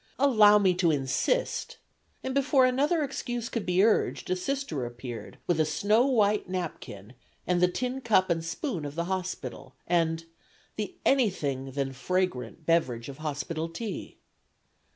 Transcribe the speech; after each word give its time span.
"Allow 0.17 0.57
me 0.57 0.73
to 0.73 0.89
insist!" 0.89 1.77
and 2.23 2.33
before 2.33 2.65
another 2.65 3.03
excuse 3.03 3.49
could 3.49 3.67
be 3.67 3.83
urged 3.83 4.31
a 4.31 4.35
Sister 4.35 4.83
appeared 4.83 5.37
with 5.45 5.59
a 5.59 5.63
snow 5.63 6.07
white 6.07 6.49
napkin 6.49 7.13
and 7.45 7.61
the 7.61 7.67
tincup 7.67 8.31
and 8.31 8.43
spoon 8.43 8.83
of 8.83 8.95
the 8.95 9.05
hospital 9.05 9.75
and 9.85 10.25
the 10.75 10.95
anything 11.05 11.73
than 11.73 11.93
fragrant 11.93 12.65
beverage 12.65 13.09
of 13.09 13.19
hospital 13.19 13.69
tea. 13.69 14.17